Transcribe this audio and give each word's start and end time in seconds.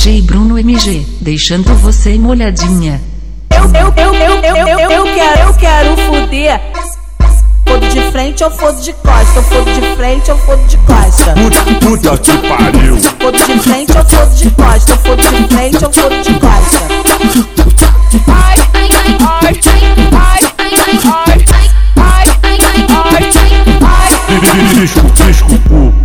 DJ 0.00 0.22
Bruno 0.22 0.58
MG, 0.58 1.04
deixando 1.20 1.74
você 1.74 2.16
molhadinha. 2.16 3.02
Eu, 3.50 3.64
eu, 3.64 3.92
eu, 3.94 4.14
eu, 4.14 4.56
eu, 4.56 4.66
eu, 4.66 4.90
eu 4.90 5.04
quero, 5.04 5.40
eu 5.40 5.54
quero 5.56 5.96
fuder. 5.98 6.58
Fodo 7.68 7.86
de 7.86 8.00
frente 8.10 8.42
ou 8.42 8.50
fodo 8.50 8.80
de 8.80 8.94
costa? 8.94 9.42
Fodo 9.42 9.70
de 9.70 9.96
frente 9.96 10.30
ou 10.30 10.38
fodo 10.38 10.66
de 10.68 10.78
costa? 10.78 11.34
Puta, 11.34 11.86
puta 11.86 12.16
que 12.16 12.32
pariu. 12.48 12.96
Fodo 13.20 13.38
de 13.44 13.58
frente 13.60 13.92
ou 13.92 14.04
fodo 14.06 14.34
de 14.36 14.50
costa? 14.52 14.96
Fodo 14.96 15.22
de 15.22 15.54
frente 15.54 15.84
ou 15.84 15.92
fodo 15.92 16.22
de 16.22 16.32
costa? 16.40 17.59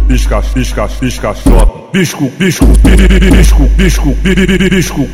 Pisca, 0.08 0.42
pisca, 0.54 0.88
pisca, 1.00 1.34
só. 1.36 1.90
Bisco, 1.92 2.30
bisco, 2.38 2.66
bisco, 2.66 3.64
bisco, 3.78 4.16
bisco. 4.70 5.08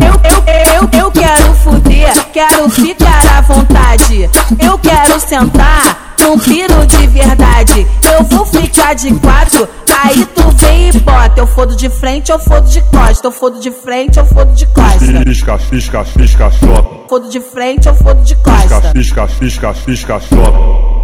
Eu, 0.00 0.14
eu, 0.24 0.44
eu, 0.74 1.00
eu 1.00 1.10
quero 1.10 1.54
fuder, 1.54 2.12
quero 2.32 2.68
ficar 2.70 3.38
à 3.38 3.40
vontade. 3.42 4.28
Eu 4.58 4.78
quero 4.78 5.20
sentar 5.20 6.14
num 6.20 6.38
piro 6.38 6.86
de 6.86 7.06
verdade. 7.08 7.86
Eu 8.02 8.24
vou 8.24 8.46
ficar 8.46 8.94
de 8.94 9.12
quatro, 9.14 9.68
aí 10.04 10.24
tu 10.26 10.48
vem 10.56 10.88
e 10.88 10.92
bota. 11.00 11.40
Eu 11.40 11.46
fodo 11.46 11.76
de 11.76 11.88
frente, 11.90 12.30
eu 12.32 12.38
fodo 12.38 12.68
de 12.68 12.80
costa. 12.82 13.26
Eu 13.26 13.32
fodo 13.32 13.60
de 13.60 13.70
frente, 13.70 14.18
eu 14.18 14.24
fodo 14.26 14.52
de 14.54 14.66
costa. 14.66 15.24
Pisca, 15.24 15.58
pisca, 15.58 16.04
pisca, 16.04 16.50
só. 16.52 17.04
Fodo 17.08 17.28
de 17.28 17.40
frente, 17.40 17.86
eu 17.86 17.94
fodo 17.94 18.22
de 18.22 18.34
Pisca, 18.36 18.50
costa. 18.50 18.92
pisca, 18.92 19.26
pisca, 19.38 19.74
pisca, 19.84 20.20
só. 20.20 20.95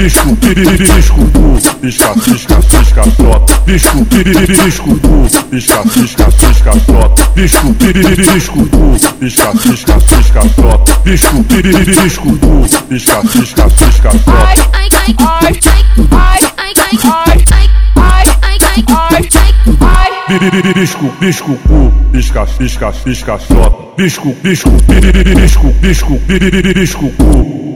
Bisco, 0.00 0.34
bisco, 0.34 1.26
bisco, 1.26 1.74
pisca, 1.82 2.14
pisca, 2.14 2.56
pisca, 2.56 3.04
só. 3.18 3.44
Bisco, 3.66 4.02
bisco, 4.06 4.96
pu, 4.96 5.28
pisca, 5.50 5.82
pisca, 5.82 6.24
pisca, 6.24 6.72
só. 6.86 7.14
Bisco, 7.34 7.70
bisco, 7.74 8.64
pu, 8.64 8.96
pisca, 9.18 9.52
pisca, 9.52 10.00
pisca, 10.00 10.40
só. 10.56 10.84
Bisco, 11.04 11.42
bisco, 11.42 12.32
pu, 12.38 12.66
pisca, 12.88 13.20
pisca, 13.20 13.68
pisca, 13.68 14.10
só. 14.24 14.32
Ai, 14.32 14.56
ai, 14.72 14.88
ai, 14.96 15.14
ai, 15.18 15.60
ai, 15.60 15.92
ai, 16.56 16.72
ai, 16.72 16.96
ai, 17.04 17.20
ai, 17.20 17.44
ai, 18.30 18.56
ai, 18.56 18.86
ai. 19.50 20.72
Bisco, 20.74 21.12
bisco, 21.20 21.58
pisca, 22.10 22.46
pisca, 22.46 22.90
pisca. 23.04 23.38
Bisco, 23.98 24.34
bisco, 24.42 24.70
bisco, 24.70 25.74
bisco, 25.82 26.18
bisco, 26.26 27.08
pu. 27.18 27.69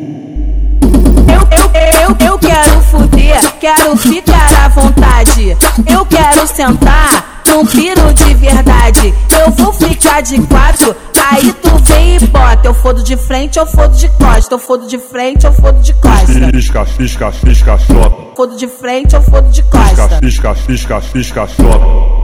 Eu, 2.05 2.27
eu, 2.27 2.39
quero 2.39 2.83
fuder, 2.83 3.41
quero 3.59 3.97
ficar 3.97 4.67
à 4.67 4.69
vontade. 4.69 5.57
Eu 5.91 6.05
quero 6.05 6.47
sentar 6.47 7.43
num 7.47 7.65
piro 7.65 8.13
de 8.13 8.35
verdade. 8.35 9.15
Eu 9.31 9.51
vou 9.53 9.73
ficar 9.73 10.21
de 10.21 10.39
quatro, 10.43 10.95
aí 11.31 11.51
tu 11.55 11.71
vem 11.85 12.17
e 12.17 12.27
bota. 12.27 12.69
Eu 12.69 12.75
fodo 12.75 13.03
de 13.03 13.17
frente, 13.17 13.59
eu 13.59 13.67
fodo 13.67 13.97
de 13.97 14.09
costa. 14.09 14.55
Eu 14.55 14.59
fodo 14.59 14.87
de 14.87 14.99
frente, 14.99 15.47
eu 15.47 15.53
fodo 15.55 15.81
de 15.81 15.95
costa. 15.95 16.51
Pisca, 16.53 16.85
pisca, 16.85 17.33
pisca, 17.43 17.79
só. 17.79 18.33
Fodo 18.37 18.55
de 18.55 18.69
frente, 18.69 19.15
eu 19.15 19.23
fodo 19.23 19.49
de 19.49 19.63
costa. 19.63 20.19
pisca, 20.21 20.55
pisca, 20.67 21.01
pisca, 21.01 21.47
só. 21.47 21.79
Bisco, 21.79 22.24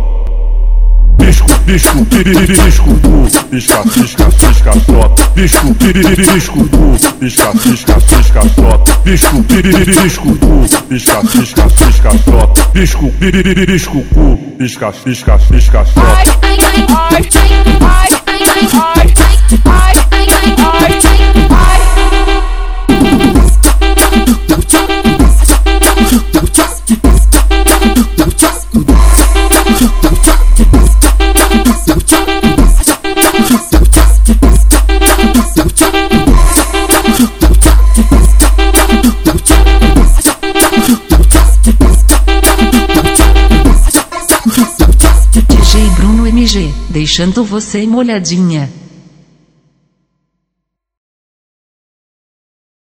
disco, 1.31 1.47
disco, 1.65 2.05
disco, 2.05 2.91
pisca, 3.51 3.83
pisca, 3.85 4.25
pisca, 4.31 4.73
stop, 4.81 5.35
disco, 5.35 5.73
disco, 5.75 6.65
pisca, 7.21 7.53
pisca, 7.53 7.95
pisca, 8.01 8.41
stop, 8.49 9.05
disco, 9.05 9.41
disco, 9.47 10.35
pisca, 10.89 11.21
pisca, 11.23 11.67
pisca, 11.69 12.11
stop, 12.19 12.73
disco, 12.73 13.13
disco, 13.67 14.05
pisca, 14.59 14.93
pisca, 14.93 15.39
pisca, 15.39 15.85
stop. 15.85 16.21
Deixando 46.91 47.45
você 47.45 47.87
molhadinha. 47.87 48.69